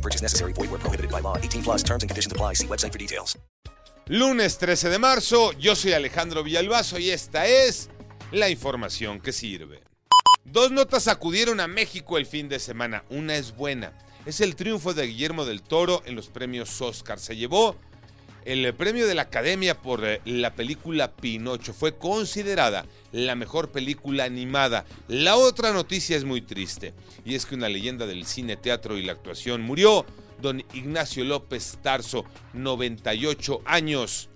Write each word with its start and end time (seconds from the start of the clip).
Purchase 0.00 0.22
necessary. 0.22 0.52
Void 0.52 0.70
prohibited 0.80 1.10
by 1.10 1.20
law. 1.20 1.36
18 1.36 1.62
plus 1.62 1.82
terms 1.82 2.02
and 2.02 2.10
conditions 2.10 2.32
apply. 2.32 2.54
See 2.54 2.66
website 2.66 2.92
for 2.92 2.98
details. 2.98 3.36
Lunes 4.12 4.58
13 4.58 4.88
de 4.88 4.98
marzo, 4.98 5.52
yo 5.52 5.76
soy 5.76 5.92
Alejandro 5.92 6.42
Villalbazo 6.42 6.98
y 6.98 7.10
esta 7.10 7.46
es 7.46 7.90
la 8.32 8.48
información 8.48 9.20
que 9.20 9.30
sirve. 9.30 9.84
Dos 10.44 10.72
notas 10.72 11.06
acudieron 11.06 11.60
a 11.60 11.68
México 11.68 12.18
el 12.18 12.26
fin 12.26 12.48
de 12.48 12.58
semana. 12.58 13.04
Una 13.08 13.36
es 13.36 13.54
buena. 13.54 13.96
Es 14.26 14.40
el 14.40 14.56
triunfo 14.56 14.94
de 14.94 15.06
Guillermo 15.06 15.44
del 15.44 15.62
Toro 15.62 16.02
en 16.06 16.16
los 16.16 16.28
premios 16.28 16.80
Oscar. 16.80 17.20
Se 17.20 17.36
llevó 17.36 17.76
el 18.44 18.74
premio 18.74 19.06
de 19.06 19.14
la 19.14 19.22
Academia 19.22 19.80
por 19.80 20.04
eh, 20.04 20.20
la 20.24 20.54
película 20.54 21.12
Pinocho. 21.12 21.72
Fue 21.72 21.96
considerada 21.96 22.86
la 23.12 23.34
mejor 23.34 23.70
película 23.70 24.24
animada. 24.24 24.84
La 25.08 25.36
otra 25.36 25.72
noticia 25.72 26.16
es 26.16 26.24
muy 26.24 26.40
triste. 26.40 26.94
Y 27.24 27.34
es 27.34 27.46
que 27.46 27.54
una 27.54 27.68
leyenda 27.68 28.06
del 28.06 28.26
cine, 28.26 28.56
teatro 28.56 28.98
y 28.98 29.02
la 29.02 29.12
actuación 29.12 29.62
murió. 29.62 30.04
Don 30.40 30.64
Ignacio 30.72 31.24
López 31.24 31.78
Tarso, 31.82 32.24
98 32.54 33.62
años. 33.66 34.30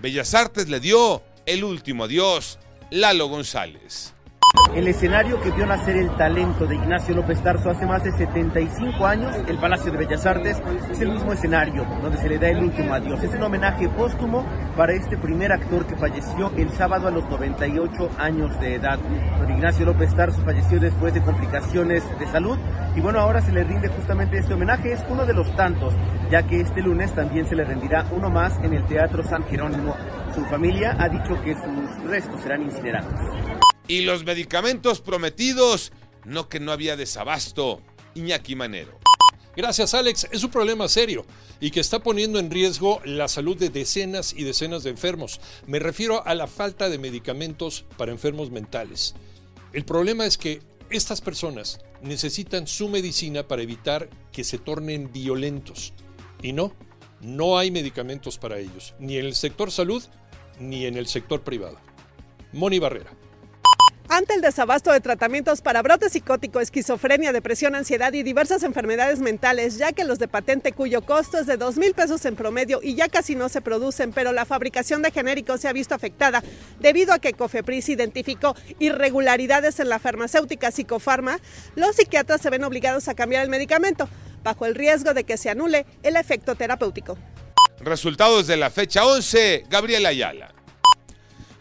Bellas 0.00 0.34
Artes 0.34 0.68
le 0.68 0.80
dio 0.80 1.22
el 1.46 1.64
último 1.64 2.04
adiós. 2.04 2.58
Lalo 2.90 3.28
González. 3.28 4.14
El 4.74 4.86
escenario 4.86 5.40
que 5.40 5.50
vio 5.50 5.66
nacer 5.66 5.96
el 5.96 6.08
talento 6.16 6.64
de 6.64 6.76
Ignacio 6.76 7.14
López 7.14 7.42
Tarso 7.42 7.68
hace 7.68 7.84
más 7.84 8.04
de 8.04 8.12
75 8.12 9.06
años, 9.06 9.34
el 9.46 9.58
Palacio 9.58 9.92
de 9.92 9.98
Bellas 9.98 10.24
Artes, 10.24 10.62
es 10.90 11.00
el 11.00 11.10
mismo 11.10 11.32
escenario 11.32 11.84
donde 12.02 12.16
se 12.18 12.28
le 12.28 12.38
da 12.38 12.48
el 12.48 12.62
último 12.62 12.94
adiós. 12.94 13.22
Es 13.22 13.34
un 13.34 13.42
homenaje 13.42 13.88
póstumo 13.88 14.46
para 14.76 14.92
este 14.92 15.18
primer 15.18 15.52
actor 15.52 15.84
que 15.86 15.96
falleció 15.96 16.50
el 16.56 16.70
sábado 16.70 17.08
a 17.08 17.10
los 17.10 17.28
98 17.28 18.10
años 18.18 18.58
de 18.60 18.76
edad. 18.76 18.98
Don 19.38 19.50
Ignacio 19.50 19.84
López 19.84 20.14
Tarso 20.14 20.40
falleció 20.42 20.78
después 20.78 21.12
de 21.12 21.22
complicaciones 21.22 22.04
de 22.18 22.26
salud 22.28 22.56
y 22.94 23.00
bueno, 23.00 23.20
ahora 23.20 23.40
se 23.42 23.52
le 23.52 23.64
rinde 23.64 23.88
justamente 23.88 24.38
este 24.38 24.54
homenaje. 24.54 24.92
Es 24.92 25.04
uno 25.10 25.26
de 25.26 25.34
los 25.34 25.54
tantos, 25.56 25.92
ya 26.30 26.44
que 26.44 26.60
este 26.60 26.80
lunes 26.80 27.12
también 27.14 27.46
se 27.46 27.56
le 27.56 27.64
rendirá 27.64 28.06
uno 28.12 28.30
más 28.30 28.56
en 28.62 28.72
el 28.72 28.84
Teatro 28.86 29.22
San 29.24 29.44
Jerónimo. 29.44 29.94
Su 30.34 30.44
familia 30.44 30.96
ha 30.98 31.08
dicho 31.08 31.40
que 31.42 31.54
sus 31.54 32.04
restos 32.08 32.40
serán 32.40 32.62
incinerados. 32.62 33.12
Y 33.88 34.02
los 34.02 34.24
medicamentos 34.24 35.00
prometidos, 35.00 35.92
no 36.24 36.48
que 36.48 36.60
no 36.60 36.72
había 36.72 36.96
desabasto. 36.96 37.82
Iñaki 38.14 38.54
Manero. 38.54 38.98
Gracias 39.56 39.92
Alex, 39.94 40.28
es 40.30 40.44
un 40.44 40.50
problema 40.50 40.86
serio 40.86 41.26
y 41.58 41.72
que 41.72 41.80
está 41.80 42.00
poniendo 42.00 42.38
en 42.38 42.50
riesgo 42.50 43.00
la 43.04 43.26
salud 43.26 43.56
de 43.56 43.70
decenas 43.70 44.32
y 44.32 44.44
decenas 44.44 44.84
de 44.84 44.90
enfermos. 44.90 45.40
Me 45.66 45.80
refiero 45.80 46.24
a 46.24 46.36
la 46.36 46.46
falta 46.46 46.88
de 46.88 46.98
medicamentos 46.98 47.84
para 47.96 48.12
enfermos 48.12 48.52
mentales. 48.52 49.16
El 49.72 49.84
problema 49.84 50.26
es 50.26 50.38
que 50.38 50.60
estas 50.90 51.20
personas 51.20 51.80
necesitan 52.02 52.68
su 52.68 52.88
medicina 52.88 53.48
para 53.48 53.62
evitar 53.62 54.08
que 54.30 54.44
se 54.44 54.58
tornen 54.58 55.12
violentos. 55.12 55.92
Y 56.40 56.52
no, 56.52 56.72
no 57.20 57.58
hay 57.58 57.70
medicamentos 57.70 58.38
para 58.38 58.58
ellos, 58.58 58.94
ni 59.00 59.16
en 59.16 59.26
el 59.26 59.34
sector 59.34 59.72
salud 59.72 60.04
ni 60.60 60.86
en 60.86 60.96
el 60.96 61.08
sector 61.08 61.42
privado. 61.42 61.78
Moni 62.52 62.78
Barrera. 62.78 63.10
Ante 64.10 64.32
el 64.32 64.40
desabasto 64.40 64.90
de 64.90 65.00
tratamientos 65.00 65.60
para 65.60 65.82
brote 65.82 66.08
psicótico, 66.08 66.60
esquizofrenia, 66.60 67.30
depresión, 67.30 67.74
ansiedad 67.74 68.10
y 68.14 68.22
diversas 68.22 68.62
enfermedades 68.62 69.20
mentales, 69.20 69.76
ya 69.76 69.92
que 69.92 70.04
los 70.04 70.18
de 70.18 70.28
patente 70.28 70.72
cuyo 70.72 71.02
costo 71.02 71.36
es 71.36 71.46
de 71.46 71.58
2 71.58 71.76
mil 71.76 71.92
pesos 71.92 72.24
en 72.24 72.34
promedio 72.34 72.80
y 72.82 72.94
ya 72.94 73.08
casi 73.08 73.34
no 73.34 73.50
se 73.50 73.60
producen, 73.60 74.12
pero 74.12 74.32
la 74.32 74.46
fabricación 74.46 75.02
de 75.02 75.10
genéricos 75.10 75.60
se 75.60 75.68
ha 75.68 75.74
visto 75.74 75.94
afectada 75.94 76.42
debido 76.80 77.12
a 77.12 77.18
que 77.18 77.34
Cofepris 77.34 77.90
identificó 77.90 78.56
irregularidades 78.78 79.78
en 79.78 79.90
la 79.90 79.98
farmacéutica 79.98 80.70
Psicofarma, 80.70 81.38
los 81.76 81.96
psiquiatras 81.96 82.40
se 82.40 82.48
ven 82.48 82.64
obligados 82.64 83.08
a 83.08 83.14
cambiar 83.14 83.44
el 83.44 83.50
medicamento, 83.50 84.08
bajo 84.42 84.64
el 84.64 84.74
riesgo 84.74 85.12
de 85.12 85.24
que 85.24 85.36
se 85.36 85.50
anule 85.50 85.84
el 86.02 86.16
efecto 86.16 86.54
terapéutico. 86.54 87.18
Resultados 87.80 88.46
de 88.46 88.56
la 88.56 88.70
fecha 88.70 89.04
11, 89.04 89.64
Gabriel 89.68 90.06
Ayala. 90.06 90.57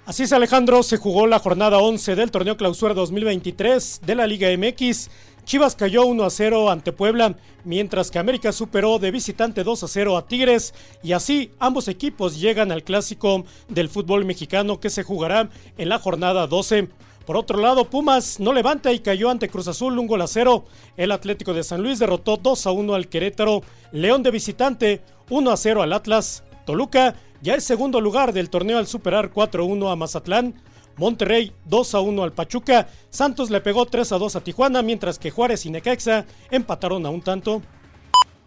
Así 0.08 0.24
es, 0.24 0.32
Alejandro, 0.32 0.84
se 0.84 0.96
jugó 0.96 1.28
la 1.28 1.40
jornada 1.40 1.80
11 1.80 2.16
del 2.16 2.32
torneo 2.32 2.56
clausura 2.56 2.94
2023 2.94 4.00
de 4.06 4.16
la 4.16 4.26
Liga 4.26 4.48
MX. 4.58 5.10
Chivas 5.44 5.76
cayó 5.76 6.06
1 6.06 6.24
a 6.24 6.30
0 6.30 6.72
ante 6.72 6.94
Puebla, 6.94 7.36
mientras 7.66 8.10
que 8.10 8.18
América 8.18 8.54
superó 8.54 9.00
de 9.00 9.12
visitante 9.12 9.66
2 9.66 9.84
a 9.84 9.88
0 9.90 10.16
a 10.16 10.26
Tigres. 10.26 10.74
Y 11.04 11.12
así 11.12 11.52
ambos 11.60 11.90
equipos 11.90 12.40
llegan 12.40 12.72
al 12.72 12.86
clásico 12.86 13.44
del 13.68 13.90
fútbol 13.90 14.24
mexicano 14.24 14.80
que 14.80 14.90
se 14.90 15.04
jugará 15.04 15.50
en 15.78 15.90
la 15.90 16.00
jornada 16.00 16.48
12. 16.48 16.88
Por 17.26 17.36
otro 17.36 17.60
lado, 17.60 17.90
Pumas 17.90 18.40
no 18.40 18.54
levanta 18.54 18.94
y 18.94 19.00
cayó 19.00 19.30
ante 19.30 19.50
Cruz 19.50 19.68
Azul 19.68 20.00
un 20.00 20.08
gol 20.08 20.22
a 20.22 20.28
0. 20.28 20.64
El 20.96 21.12
Atlético 21.12 21.54
de 21.54 21.64
San 21.64 21.84
Luis 21.84 22.00
derrotó 22.00 22.38
2 22.38 22.66
a 22.66 22.72
1 22.72 22.94
al 22.94 23.10
Querétaro. 23.10 23.62
León 23.92 24.24
de 24.24 24.32
visitante 24.32 25.02
1 25.30 25.52
a 25.52 25.58
0 25.58 25.82
al 25.82 25.92
Atlas. 25.92 26.46
Toluca 26.66 27.16
ya 27.42 27.56
es 27.56 27.64
segundo 27.64 28.02
lugar 28.02 28.34
del 28.34 28.50
torneo 28.50 28.78
al 28.78 28.88
superar 28.88 29.32
4-1 29.32 29.92
a 29.92 29.96
Mazatlán. 29.96 30.56
Monterrey 30.98 31.54
2 31.66 31.96
a 31.96 32.00
1 32.00 32.24
al 32.24 32.34
Pachuca. 32.34 32.90
Santos 33.10 33.50
le 33.50 33.62
pegó 33.62 33.86
3 33.86 34.12
a 34.12 34.18
2 34.18 34.36
a 34.36 34.42
Tijuana, 34.42 34.82
mientras 34.82 35.20
que 35.20 35.30
Juárez 35.32 35.66
y 35.66 35.70
Necaxa 35.70 36.26
empataron 36.50 37.06
a 37.06 37.10
un 37.10 37.22
tanto. 37.22 37.62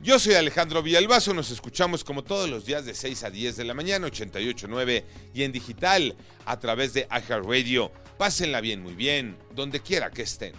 Yo 0.02 0.18
soy 0.18 0.34
Alejandro 0.34 0.82
Villalbazo, 0.82 1.34
nos 1.34 1.50
escuchamos 1.50 2.04
como 2.04 2.24
todos 2.24 2.48
los 2.48 2.64
días 2.64 2.86
de 2.86 2.94
6 2.94 3.22
a 3.22 3.30
10 3.30 3.56
de 3.56 3.64
la 3.64 3.74
mañana, 3.74 4.08
88.9 4.08 5.04
y 5.34 5.42
en 5.42 5.52
digital 5.52 6.16
a 6.46 6.58
través 6.58 6.94
de 6.94 7.06
iHeartRadio. 7.10 7.92
Pásenla 8.16 8.62
bien, 8.62 8.82
muy 8.82 8.94
bien, 8.94 9.36
donde 9.54 9.80
quiera 9.80 10.10
que 10.10 10.22
estén. 10.22 10.54